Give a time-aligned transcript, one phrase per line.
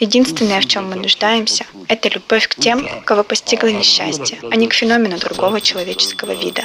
[0.00, 4.72] Единственное, в чем мы нуждаемся, это любовь к тем, кого постигло несчастье, а не к
[4.72, 6.64] феномену другого человеческого вида.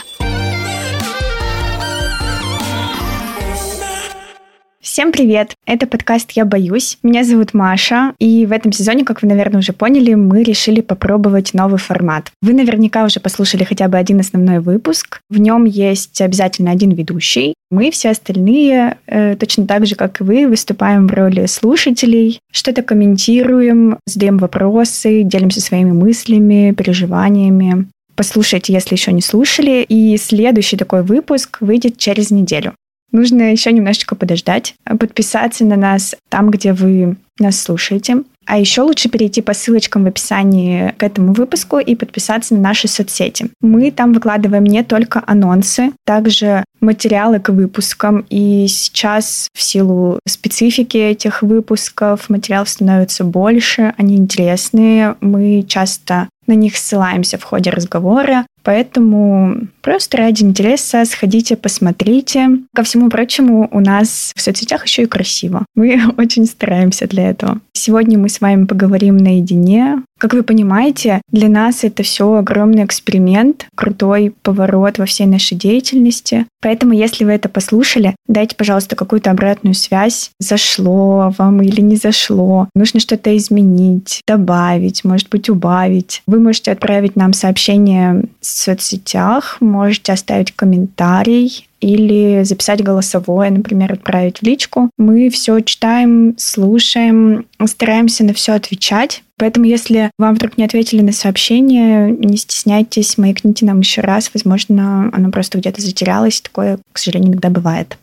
[4.95, 5.55] Всем привет!
[5.65, 6.99] Это подкаст «Я боюсь».
[7.03, 11.53] Меня зовут Маша, и в этом сезоне, как вы, наверное, уже поняли, мы решили попробовать
[11.53, 12.31] новый формат.
[12.41, 15.19] Вы наверняка уже послушали хотя бы один основной выпуск.
[15.29, 17.55] В нем есть обязательно один ведущий.
[17.69, 22.81] Мы, все остальные, э, точно так же, как и вы, выступаем в роли слушателей, что-то
[22.81, 27.89] комментируем, задаем вопросы, делимся своими мыслями, переживаниями.
[28.15, 29.85] Послушайте, если еще не слушали.
[29.89, 32.75] И следующий такой выпуск выйдет через неделю.
[33.15, 38.23] Нужно еще немножечко подождать, подписаться на нас там, где вы нас слушаете.
[38.45, 42.89] А еще лучше перейти по ссылочкам в описании к этому выпуску и подписаться на наши
[42.89, 43.51] соцсети.
[43.61, 48.25] Мы там выкладываем не только анонсы, также материалы к выпускам.
[48.29, 55.15] И сейчас в силу специфики этих выпусков материалов становится больше, они интересные.
[55.21, 58.45] Мы часто на них ссылаемся в ходе разговора.
[58.65, 62.49] Поэтому просто ради интереса сходите, посмотрите.
[62.75, 65.65] Ко всему прочему, у нас в соцсетях еще и красиво.
[65.75, 67.61] Мы очень стараемся для этого.
[67.73, 70.01] Сегодня мы с вами поговорим наедине.
[70.17, 76.45] Как вы понимаете, для нас это все огромный эксперимент, крутой поворот во всей нашей деятельности.
[76.61, 80.31] Поэтому, если вы это послушали, дайте, пожалуйста, какую-то обратную связь.
[80.39, 82.69] Зашло вам или не зашло?
[82.73, 86.23] Нужно что-то изменить, добавить, может быть, убавить.
[86.25, 94.39] Вы можете отправить нам сообщение в соцсетях, можете оставить комментарий или записать голосовое, например, отправить
[94.39, 94.89] в личку.
[94.97, 99.23] Мы все читаем, слушаем, стараемся на все отвечать.
[99.37, 104.31] Поэтому, если вам вдруг не ответили на сообщение, не стесняйтесь, маякните нам еще раз.
[104.33, 106.41] Возможно, оно просто где-то затерялось.
[106.41, 107.97] Такое, к сожалению, иногда бывает.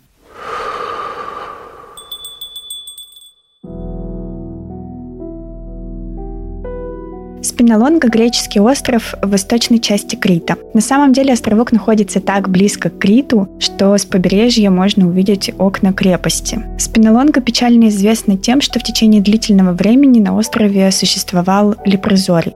[7.63, 10.57] Спинолонга– греческий остров в восточной части Крита.
[10.75, 15.93] На самом деле островок находится так близко к Криту, что с побережья можно увидеть окна
[15.93, 16.61] крепости.
[16.77, 22.55] Спинолонга печально известна тем, что в течение длительного времени на острове существовал лепрозорий.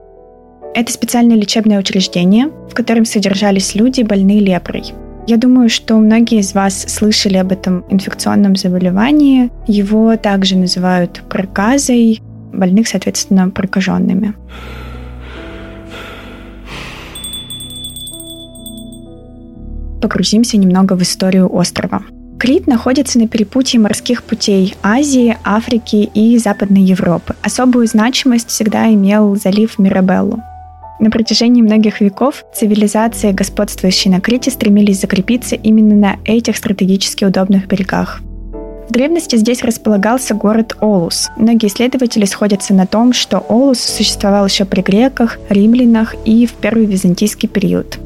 [0.75, 4.91] Это специальное лечебное учреждение, в котором содержались люди, больные лепрой.
[5.25, 9.51] Я думаю, что многие из вас слышали об этом инфекционном заболевании.
[9.67, 12.19] Его также называют проказой,
[12.51, 14.33] больных, соответственно, прокаженными.
[20.01, 22.03] Погрузимся немного в историю острова.
[22.39, 27.35] Крит находится на перепутье морских путей Азии, Африки и Западной Европы.
[27.41, 30.43] Особую значимость всегда имел залив Мирабеллу.
[30.99, 37.67] На протяжении многих веков цивилизации, господствующие на Крите, стремились закрепиться именно на этих стратегически удобных
[37.67, 38.21] берегах.
[38.87, 41.29] В древности здесь располагался город Олус.
[41.37, 46.85] Многие исследователи сходятся на том, что Олус существовал еще при греках, римлянах и в первый
[46.85, 47.99] византийский период.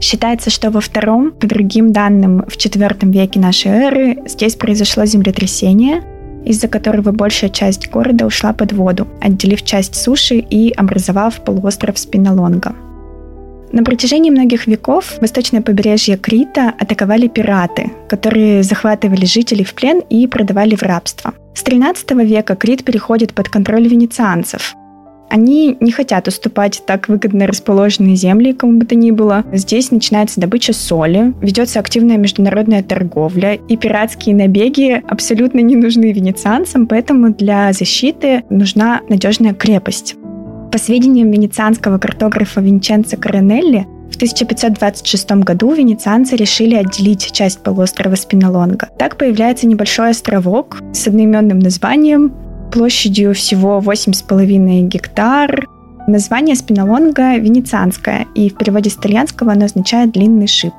[0.00, 6.02] Считается, что во втором, по другим данным, в четвертом веке нашей эры здесь произошло землетрясение,
[6.44, 12.74] из-за которого большая часть города ушла под воду, отделив часть суши и образовав полуостров Спинолонга.
[13.70, 20.26] На протяжении многих веков восточное побережье Крита атаковали пираты, которые захватывали жителей в плен и
[20.26, 21.34] продавали в рабство.
[21.54, 24.74] С 13 века Крит переходит под контроль венецианцев.
[25.28, 29.44] Они не хотят уступать так выгодно расположенные земли кому бы то ни было.
[29.52, 36.86] Здесь начинается добыча соли, ведется активная международная торговля, и пиратские набеги абсолютно не нужны венецианцам,
[36.86, 40.16] поэтому для защиты нужна надежная крепость.
[40.72, 48.88] По сведениям венецианского картографа Винченцо Коронелли, в 1526 году венецианцы решили отделить часть полуострова Спинолонга.
[48.98, 52.32] Так появляется небольшой островок с одноименным названием,
[52.70, 55.66] площадью всего 8,5 гектар.
[56.06, 60.72] Название Спинолонга венецианское, и в переводе с итальянского оно означает «длинный шип».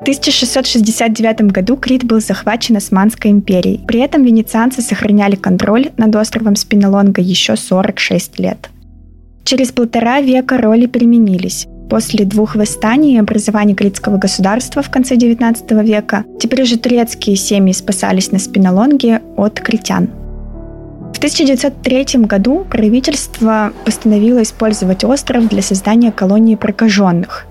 [0.00, 3.80] В 1669 году Крит был захвачен Османской империей.
[3.86, 8.70] При этом венецианцы сохраняли контроль над островом Спинолонга еще 46 лет.
[9.42, 11.66] Через полтора века роли переменились.
[11.90, 17.72] После двух восстаний и образования критского государства в конце XIX века теперь уже турецкие семьи
[17.72, 20.10] спасались на спинолонге от критян.
[21.12, 27.46] В 1903 году правительство постановило использовать остров для создания колонии прокаженных.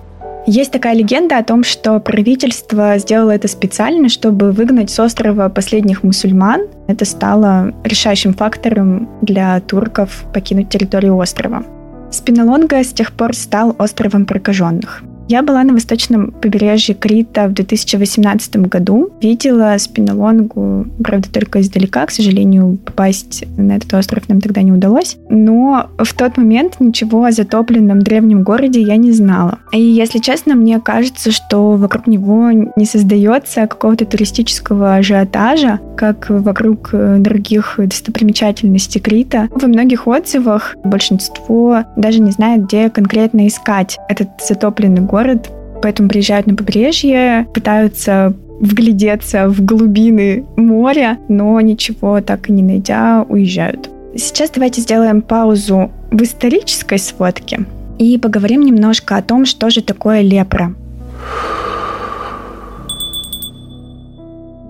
[0.45, 6.03] Есть такая легенда о том, что правительство сделало это специально, чтобы выгнать с острова последних
[6.03, 6.67] мусульман.
[6.87, 11.65] Это стало решающим фактором для турков покинуть территорию острова.
[12.11, 15.03] Спинолонга с тех пор стал островом прокаженных.
[15.29, 19.11] Я была на восточном побережье Крита в 2018 году.
[19.21, 22.05] Видела спинолонгу, правда, только издалека.
[22.05, 25.17] К сожалению, попасть на этот остров нам тогда не удалось.
[25.29, 29.59] Но в тот момент ничего о затопленном древнем городе я не знала.
[29.73, 36.89] И, если честно, мне кажется, что вокруг него не создается какого-то туристического ажиотажа, как вокруг
[36.93, 39.49] э, других достопримечательностей Крита.
[39.51, 45.49] Во многих отзывах большинство даже не знает, где конкретно искать этот затопленный город город,
[45.81, 53.25] поэтому приезжают на побережье, пытаются вглядеться в глубины моря, но ничего так и не найдя,
[53.27, 53.89] уезжают.
[54.15, 57.65] Сейчас давайте сделаем паузу в исторической сводке
[57.97, 60.75] и поговорим немножко о том, что же такое лепра.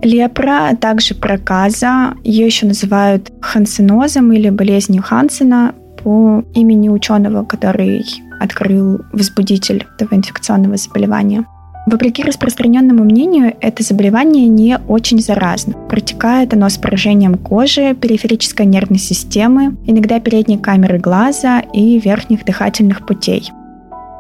[0.02, 8.06] Лепра, а также проказа, ее еще называют хансенозом или болезнью Хансена по имени ученого, который
[8.40, 11.46] открыл возбудитель этого инфекционного заболевания.
[11.88, 15.74] Вопреки распространенному мнению, это заболевание не очень заразно.
[15.88, 23.06] Протекает оно с поражением кожи, периферической нервной системы, иногда передней камеры глаза и верхних дыхательных
[23.06, 23.52] путей.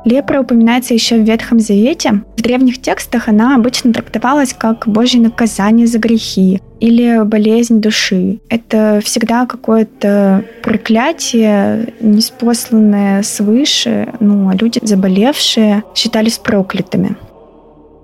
[0.05, 2.23] Лепра упоминается еще в Ветхом Завете.
[2.37, 8.39] В древних текстах она обычно трактовалась как божье наказание за грехи или болезнь души.
[8.49, 17.17] Это всегда какое-то проклятие, неспосланное свыше, ну, а люди, заболевшие, считались проклятыми.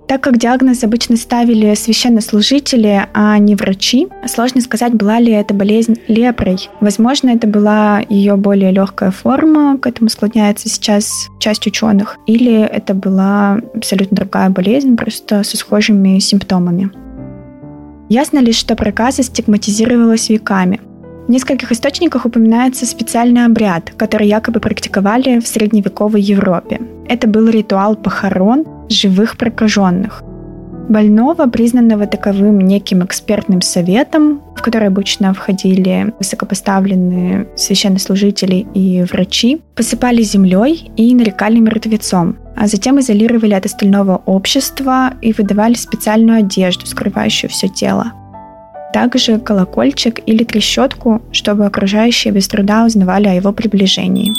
[0.06, 5.98] Так как диагноз обычно ставили священнослужители, а не врачи, сложно сказать, была ли эта болезнь
[6.08, 6.68] лепрой.
[6.80, 12.92] Возможно, это была ее более легкая форма, к этому склоняется сейчас часть ученых, или это
[12.92, 16.90] была абсолютно другая болезнь, просто со схожими симптомами.
[18.10, 20.80] Ясно лишь, что проказа стигматизировалась веками.
[21.26, 26.80] В нескольких источниках упоминается специальный обряд, который якобы практиковали в средневековой Европе.
[27.08, 30.22] Это был ритуал похорон живых прокаженных.
[30.88, 40.22] Больного, признанного таковым неким экспертным советом, в который обычно входили высокопоставленные священнослужители и врачи, посыпали
[40.22, 47.48] землей и нарекали мертвецом, а затем изолировали от остального общества и выдавали специальную одежду, скрывающую
[47.48, 48.12] все тело.
[48.92, 54.32] Также колокольчик или трещотку, чтобы окружающие без труда узнавали о его приближении.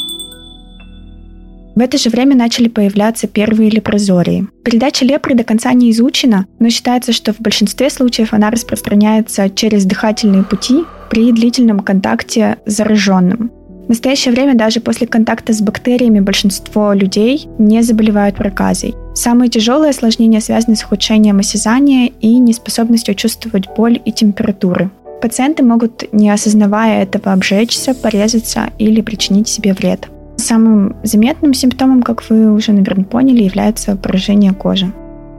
[1.76, 4.48] В это же время начали появляться первые лепрозории.
[4.64, 9.84] Передача лепры до конца не изучена, но считается, что в большинстве случаев она распространяется через
[9.84, 13.52] дыхательные пути при длительном контакте с зараженным.
[13.86, 18.96] В настоящее время даже после контакта с бактериями большинство людей не заболевают проказой.
[19.14, 24.90] Самые тяжелые осложнения связаны с ухудшением осязания и неспособностью чувствовать боль и температуры.
[25.22, 30.08] Пациенты могут, не осознавая этого, обжечься, порезаться или причинить себе вред.
[30.38, 34.92] Самым заметным симптомом, как вы уже, наверное, поняли, является поражение кожи.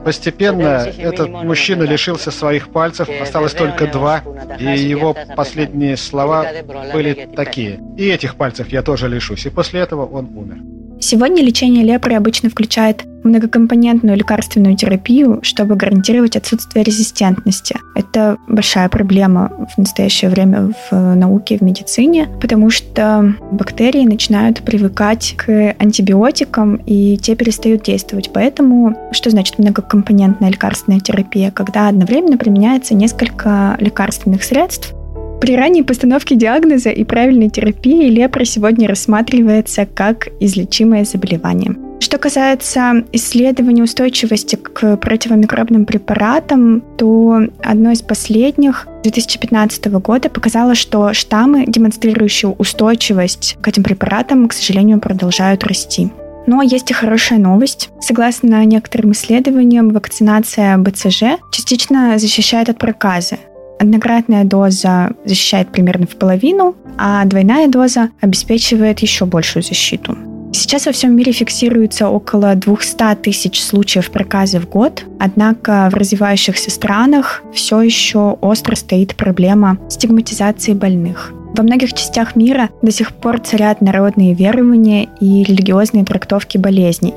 [0.05, 4.23] Постепенно этот мужчина лишился своих пальцев, осталось только два,
[4.59, 6.47] и его последние слова
[6.93, 7.81] были такие.
[7.97, 9.47] И этих пальцев я тоже лишусь.
[9.47, 10.76] И после этого он умер.
[11.09, 17.77] Сегодня лечение лепры обычно включает многокомпонентную лекарственную терапию, чтобы гарантировать отсутствие резистентности.
[17.95, 25.35] Это большая проблема в настоящее время в науке, в медицине, потому что бактерии начинают привыкать
[25.37, 28.31] к антибиотикам, и те перестают действовать.
[28.33, 31.53] Поэтому, что значит многокомпонентная лекарственная терапия?
[31.53, 34.93] Когда одновременно применяется несколько лекарственных средств,
[35.41, 41.77] при ранней постановке диагноза и правильной терапии лепра сегодня рассматривается как излечимое заболевание.
[41.99, 51.13] Что касается исследований устойчивости к противомикробным препаратам, то одно из последних 2015 года показало, что
[51.15, 56.11] штаммы, демонстрирующие устойчивость к этим препаратам, к сожалению, продолжают расти.
[56.47, 57.91] Но есть и хорошая новость.
[58.01, 63.37] Согласно некоторым исследованиям, вакцинация БЦЖ частично защищает от проказа.
[63.79, 70.17] Однократная доза защищает примерно в половину, а двойная доза обеспечивает еще большую защиту.
[70.53, 76.71] Сейчас во всем мире фиксируется около 200 тысяч случаев проказа в год, однако в развивающихся
[76.71, 81.35] странах все еще остро стоит проблема стигматизации больных.
[81.55, 87.15] Во многих частях мира до сих пор царят народные верования и религиозные трактовки болезней.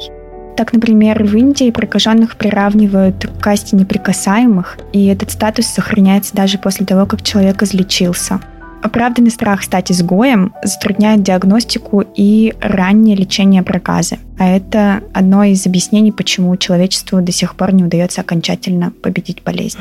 [0.60, 6.86] Так, например, в Индии прокаженных приравнивают к касте неприкасаемых, и этот статус сохраняется даже после
[6.86, 8.42] того, как человек излечился.
[8.84, 14.18] Оправданный страх стать изгоем затрудняет диагностику и раннее лечение проказы.
[14.38, 19.80] А это одно из объяснений, почему человечеству до сих пор не удается окончательно победить болезнь.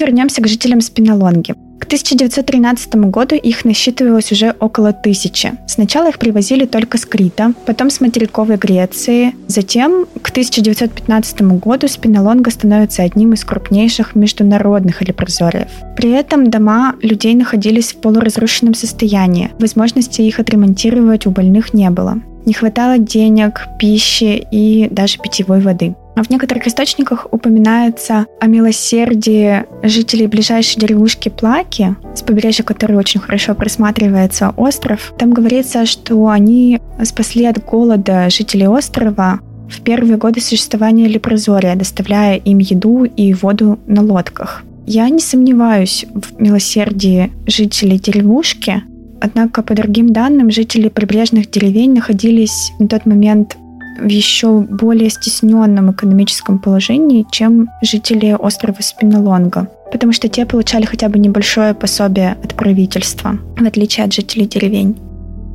[0.00, 1.54] Вернемся к жителям Спинолонги.
[1.78, 5.52] К 1913 году их насчитывалось уже около тысячи.
[5.66, 9.34] Сначала их привозили только с Крита, потом с материковой Греции.
[9.46, 15.68] Затем, к 1915 году Спинолонга становится одним из крупнейших международных лепрозориев.
[15.96, 19.50] При этом дома людей находились в полуразрушенном состоянии.
[19.58, 22.20] Возможности их отремонтировать у больных не было.
[22.46, 25.94] Не хватало денег, пищи и даже питьевой воды.
[26.20, 33.54] В некоторых источниках упоминается о милосердии жителей ближайшей деревушки Плаки, с побережья которой очень хорошо
[33.54, 35.14] просматривается остров.
[35.18, 42.36] Там говорится, что они спасли от голода жителей острова в первые годы существования Лепрозория, доставляя
[42.36, 44.62] им еду и воду на лодках.
[44.86, 48.82] Я не сомневаюсь в милосердии жителей деревушки,
[49.22, 53.56] однако, по другим данным, жители прибрежных деревень находились на тот момент
[54.00, 61.08] в еще более стесненном экономическом положении, чем жители острова Спинолонга, потому что те получали хотя
[61.08, 64.96] бы небольшое пособие от правительства, в отличие от жителей деревень.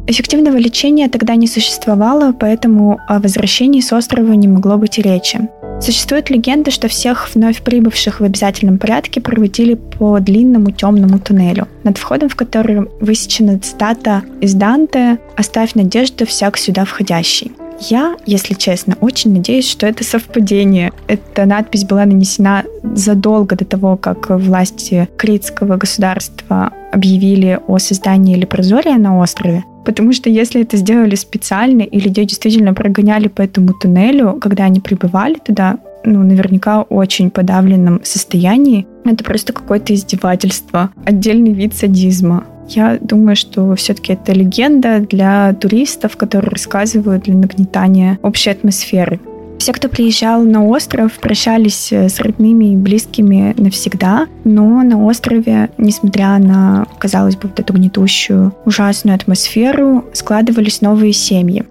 [0.07, 5.49] Эффективного лечения тогда не существовало, поэтому о возвращении с острова не могло быть и речи.
[5.81, 11.97] Существует легенда, что всех вновь прибывших в обязательном порядке проводили по длинному темному туннелю, над
[11.97, 17.51] входом в который высечена цитата из Данте «Оставь надежду всяк сюда входящий».
[17.79, 20.91] Я, если честно, очень надеюсь, что это совпадение.
[21.07, 28.97] Эта надпись была нанесена задолго до того, как власти критского государства объявили о создании лепрозория
[28.97, 29.63] на острове.
[29.85, 34.79] Потому что если это сделали специально, и людей действительно прогоняли по этому туннелю, когда они
[34.79, 42.45] прибывали туда, ну, наверняка очень подавленном состоянии, это просто какое-то издевательство, отдельный вид садизма.
[42.67, 49.19] Я думаю, что все-таки это легенда для туристов, которые рассказывают для нагнетания общей атмосферы.
[49.57, 55.69] Все, кто приезжал на остров, прощались э, с родными и близкими навсегда, но на острове,
[55.77, 61.63] несмотря на, казалось бы, вот эту гнетущую, ужасную атмосферу, складывались новые семьи.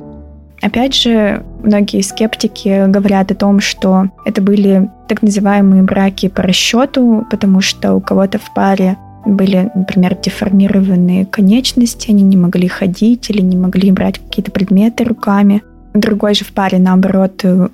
[0.63, 7.27] Опять же, многие скептики говорят о том, что это были так называемые браки по расчету,
[7.31, 13.41] потому что у кого-то в паре были, например, деформированные конечности, они не могли ходить или
[13.41, 15.63] не могли брать какие-то предметы руками.
[15.95, 17.69] Другой же в паре, наоборот, э,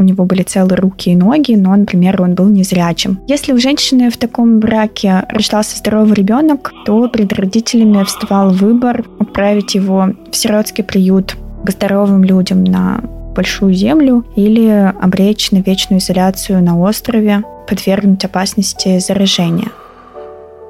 [0.00, 3.18] у него были целые руки и ноги, но, например, он был незрячим.
[3.28, 9.74] Если у женщины в таком браке рождался здоровый ребенок, то перед родителями вставал выбор отправить
[9.74, 13.02] его в сиротский приют к здоровым людям на
[13.36, 19.68] большую землю или обречь на вечную изоляцию на острове, подвергнуть опасности заражения.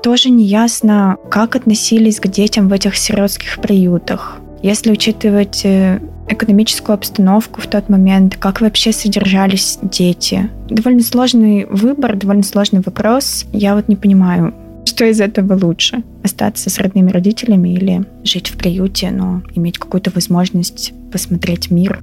[0.02, 4.38] Тоже неясно, как относились к детям в этих сиротских приютах.
[4.62, 10.48] Если учитывать э, экономическую обстановку в тот момент, как вообще содержались дети.
[10.68, 13.46] Довольно сложный выбор, довольно сложный вопрос.
[13.52, 14.54] Я вот не понимаю,
[14.84, 16.02] что из этого лучше?
[16.22, 22.02] Остаться с родными родителями или жить в приюте, но иметь какую-то возможность посмотреть мир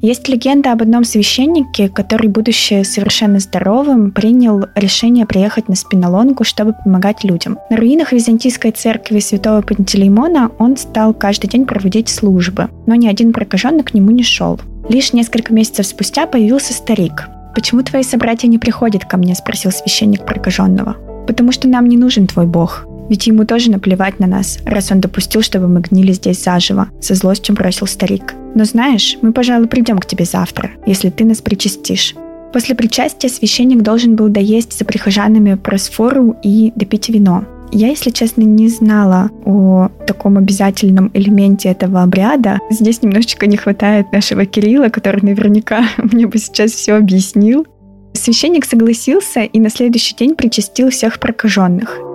[0.00, 6.72] есть легенда об одном священнике, который, будучи совершенно здоровым, принял решение приехать на Спинолонгу, чтобы
[6.72, 7.58] помогать людям.
[7.70, 13.32] На руинах византийской церкви святого Пантелеймона он стал каждый день проводить службы, но ни один
[13.32, 14.60] прокаженный к нему не шел.
[14.88, 17.28] Лишь несколько месяцев спустя появился старик.
[17.54, 20.96] «Почему твои собратья не приходят ко мне?»– спросил священник прокаженного.
[21.26, 22.86] «Потому что нам не нужен твой бог.
[23.08, 27.14] Ведь ему тоже наплевать на нас, раз он допустил, чтобы мы гнили здесь заживо»,— со
[27.14, 28.34] злостью бросил старик.
[28.54, 32.14] «Но знаешь, мы, пожалуй, придем к тебе завтра, если ты нас причастишь».
[32.52, 37.44] После причастия священник должен был доесть за прихожанами просфору и допить вино.
[37.70, 42.58] Я, если честно, не знала о таком обязательном элементе этого обряда.
[42.70, 47.66] Здесь немножечко не хватает нашего Кирилла, который наверняка мне бы сейчас все объяснил.
[48.14, 52.07] Священник согласился и на следующий день причастил всех прокаженных.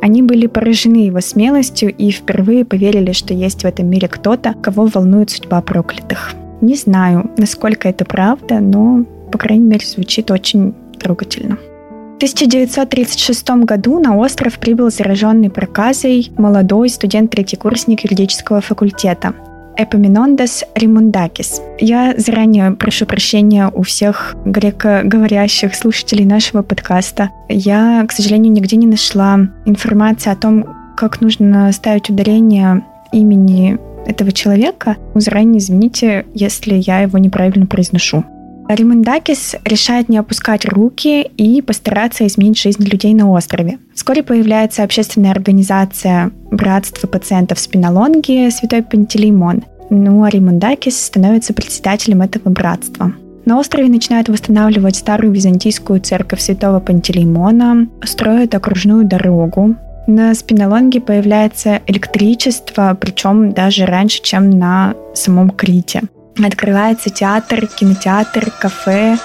[0.00, 4.86] Они были поражены его смелостью и впервые поверили, что есть в этом мире кто-то, кого
[4.86, 6.34] волнует судьба проклятых.
[6.60, 11.56] Не знаю, насколько это правда, но, по крайней мере, звучит очень трогательно.
[11.56, 19.34] В 1936 году на остров прибыл зараженный проказой молодой студент-третьекурсник юридического факультета.
[19.78, 21.62] Эпоминондес Римундакис.
[21.78, 27.30] Я заранее прошу прощения у всех грекоговорящих слушателей нашего подкаста.
[27.48, 30.64] Я, к сожалению, нигде не нашла информации о том,
[30.96, 34.96] как нужно ставить ударение имени этого человека.
[35.14, 38.24] Заранее извините, если я его неправильно произношу.
[38.68, 43.78] Римундакис решает не опускать руки и постараться изменить жизнь людей на острове.
[43.94, 49.64] Вскоре появляется общественная организация «Братство пациентов спинолонги» Святой Пантелеймон.
[49.90, 53.14] Ну а Римундакис становится председателем этого братства.
[53.46, 59.76] На острове начинают восстанавливать старую византийскую церковь святого Пантелеймона, строят окружную дорогу.
[60.06, 66.02] На спинолонге появляется электричество, причем даже раньше, чем на самом Крите.
[66.46, 69.18] Открывается театр, кинотеатр, кафе,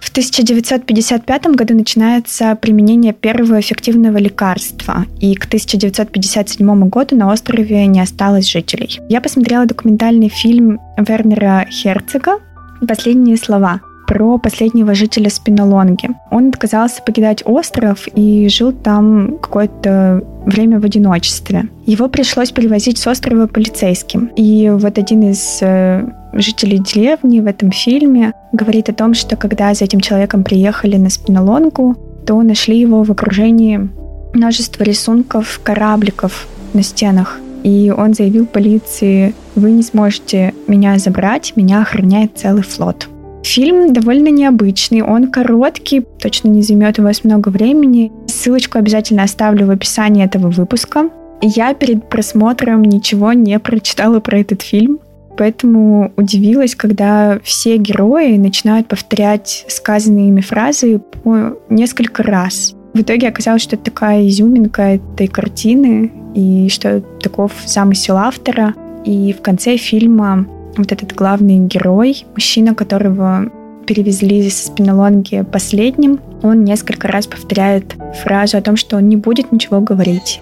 [0.00, 8.00] В 1955 году начинается применение первого эффективного лекарства, и к 1957 году на острове не
[8.00, 8.98] осталось жителей.
[9.08, 12.40] Я посмотрела документальный фильм Вернера Херцога
[12.88, 16.08] «Последние слова», про последнего жителя Спинолонги.
[16.30, 21.68] Он отказался покидать остров и жил там какое-то время в одиночестве.
[21.84, 24.30] Его пришлось перевозить с острова полицейским.
[24.34, 29.74] И вот один из э, жителей деревни в этом фильме говорит о том, что когда
[29.74, 31.94] за этим человеком приехали на Спинолонгу,
[32.26, 33.90] то нашли его в окружении
[34.32, 37.38] множества рисунков корабликов на стенах.
[37.62, 43.08] И он заявил полиции, вы не сможете меня забрать, меня охраняет целый флот.
[43.48, 48.12] Фильм довольно необычный, он короткий, точно не займет у вас много времени.
[48.26, 51.08] Ссылочку обязательно оставлю в описании этого выпуска.
[51.40, 54.98] Я перед просмотром ничего не прочитала про этот фильм,
[55.38, 62.74] поэтому удивилась, когда все герои начинают повторять сказанные ими фразы по несколько раз.
[62.92, 68.74] В итоге оказалось, что это такая изюминка этой картины, и что таков замысел автора.
[69.06, 70.46] И в конце фильма
[70.78, 73.50] вот этот главный герой, мужчина, которого
[73.86, 79.50] перевезли с спинолонги последним, он несколько раз повторяет фразу о том, что он не будет
[79.50, 80.40] ничего говорить.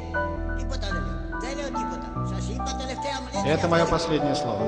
[3.47, 4.59] Это мое последнее слово.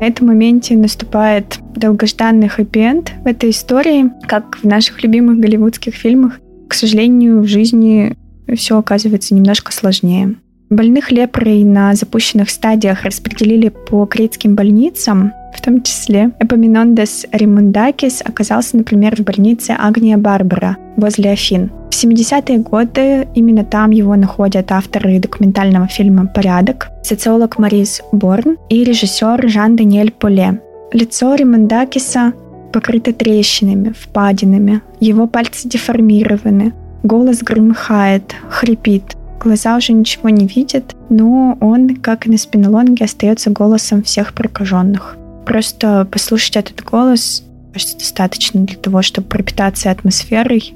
[0.00, 6.40] На этом моменте наступает долгожданный хэппи-энд в этой истории, как в наших любимых голливудских фильмах.
[6.68, 8.16] К сожалению, в жизни
[8.54, 10.36] все оказывается немножко сложнее.
[10.68, 18.76] Больных лепрой на запущенных стадиях распределили по критским больницам, в том числе Эпоминондес Римундакис оказался,
[18.76, 21.70] например, в больнице Агния Барбара возле Афин.
[21.88, 28.82] В 70-е годы именно там его находят авторы документального фильма «Порядок», социолог Марис Борн и
[28.82, 30.60] режиссер Жан-Даниэль Поле.
[30.92, 32.32] Лицо Римундакиса
[32.72, 36.74] покрыто трещинами, впадинами, его пальцы деформированы,
[37.04, 43.50] голос громыхает, хрипит, Глаза уже ничего не видят, но он, как и на спинолонге, остается
[43.50, 45.16] голосом всех прокаженных.
[45.44, 50.74] Просто послушать этот голос, кажется, достаточно для того, чтобы пропитаться атмосферой.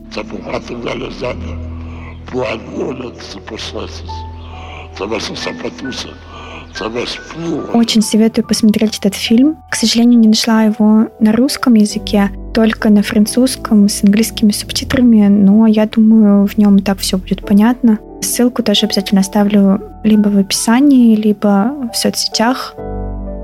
[7.73, 9.57] Очень советую посмотреть этот фильм.
[9.71, 15.67] К сожалению, не нашла его на русском языке, только на французском с английскими субтитрами, но
[15.67, 17.99] я думаю, в нем так все будет понятно.
[18.21, 22.75] Ссылку тоже обязательно оставлю либо в описании, либо в соцсетях.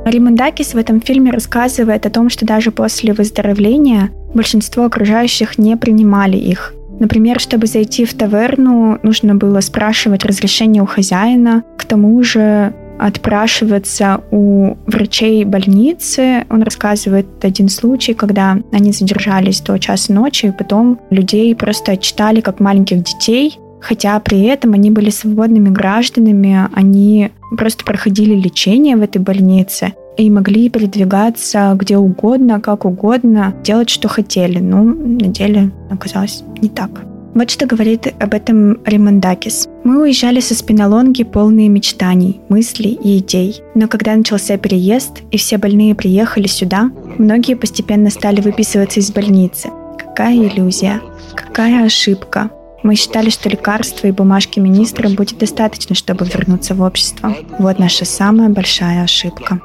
[0.05, 6.37] Римандакис в этом фильме рассказывает о том, что даже после выздоровления большинство окружающих не принимали
[6.37, 6.75] их.
[6.99, 11.63] Например, чтобы зайти в таверну, нужно было спрашивать разрешение у хозяина.
[11.77, 16.45] К тому же отпрашиваться у врачей больницы.
[16.51, 22.41] Он рассказывает один случай, когда они задержались до часа ночи, и потом людей просто отчитали
[22.41, 29.03] как маленьких детей, хотя при этом они были свободными гражданами, они просто проходили лечение в
[29.03, 34.59] этой больнице и могли передвигаться где угодно, как угодно, делать, что хотели.
[34.59, 37.16] Но на деле оказалось не так.
[37.37, 39.69] Вот что говорит об этом Римандакис.
[39.85, 43.61] Мы уезжали со спинолонги полные мечтаний, мыслей и идей.
[43.75, 49.69] Но когда начался переезд и все больные приехали сюда, многие постепенно стали выписываться из больницы.
[49.99, 51.03] Какая иллюзия,
[51.35, 52.49] какая ошибка.
[52.83, 57.37] Мы считали, что лекарства и бумажки министра будет достаточно, чтобы вернуться в общество.
[57.59, 59.61] Вот наша самая большая ошибка.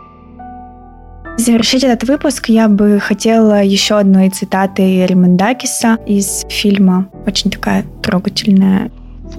[1.38, 7.10] Завершить этот выпуск я бы хотела еще одной цитатой Римандакиса из фильма.
[7.26, 8.92] Очень такая трогательная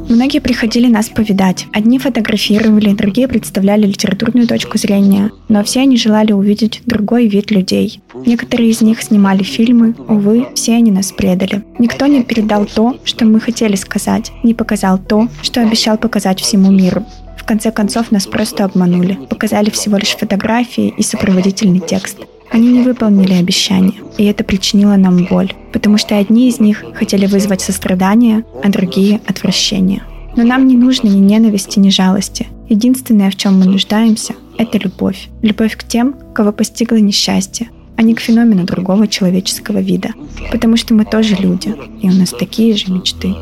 [0.09, 1.67] Многие приходили нас повидать.
[1.73, 8.01] Одни фотографировали, другие представляли литературную точку зрения, но все они желали увидеть другой вид людей.
[8.27, 11.63] Некоторые из них снимали фильмы, увы, все они нас предали.
[11.79, 16.71] Никто не передал то, что мы хотели сказать, не показал то, что обещал показать всему
[16.71, 17.05] миру.
[17.43, 22.19] В конце концов, нас просто обманули, показали всего лишь фотографии и сопроводительный текст.
[22.53, 27.27] Они не выполнили обещания, и это причинило нам боль, потому что одни из них хотели
[27.27, 30.05] вызвать сострадание, а другие— отвращение.
[30.37, 32.47] Но нам не нужно ни ненависти, ни жалости.
[32.69, 35.29] Единственное, в чем мы нуждаемся, это любовь.
[35.43, 40.11] Любовь к тем, кого постигло несчастье, а не к феномену другого человеческого вида.
[40.53, 43.35] Потому что мы тоже люди, и у нас такие же мечты.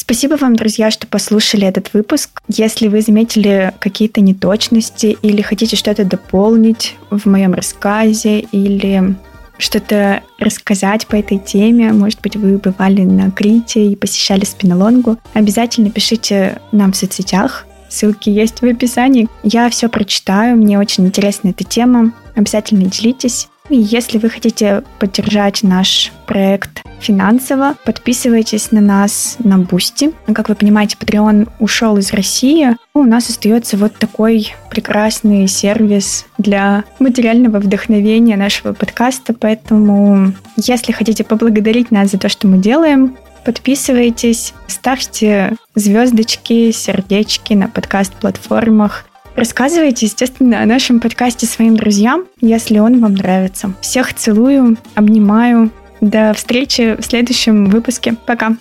[0.00, 2.40] Спасибо вам, друзья, что послушали этот выпуск.
[2.48, 9.14] Если вы заметили какие-то неточности или хотите что-то дополнить в моем рассказе или
[9.58, 15.90] что-то рассказать по этой теме, может быть, вы бывали на Крите и посещали Спиналонгу, обязательно
[15.90, 17.66] пишите нам в соцсетях.
[17.90, 19.28] Ссылки есть в описании.
[19.42, 22.14] Я все прочитаю, мне очень интересна эта тема.
[22.34, 23.48] Обязательно делитесь.
[23.72, 30.12] Если вы хотите поддержать наш проект финансово, подписывайтесь на нас на Бусти.
[30.34, 32.76] Как вы понимаете, Patreon ушел из России.
[32.94, 39.34] У нас остается вот такой прекрасный сервис для материального вдохновения нашего подкаста.
[39.34, 47.68] Поэтому, если хотите поблагодарить нас за то, что мы делаем, подписывайтесь, ставьте звездочки, сердечки на
[47.68, 49.06] подкаст-платформах.
[49.36, 53.72] Рассказывайте, естественно, о нашем подкасте своим друзьям, если он вам нравится.
[53.80, 55.70] Всех целую, обнимаю.
[56.00, 58.16] До встречи в следующем выпуске.
[58.26, 58.56] Пока.